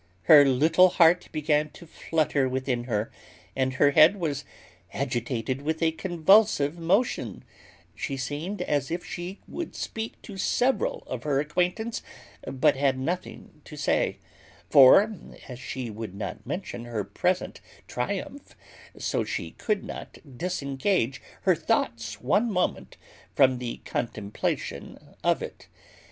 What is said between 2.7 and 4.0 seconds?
her, and her